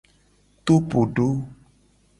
[0.65, 1.27] Topodo.